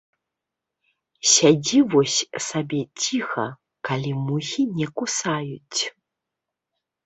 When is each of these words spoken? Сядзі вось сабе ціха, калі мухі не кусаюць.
Сядзі 1.33 1.79
вось 1.91 2.15
сабе 2.47 2.81
ціха, 3.03 3.47
калі 3.91 4.11
мухі 4.27 4.63
не 4.81 4.87
кусаюць. 4.99 5.81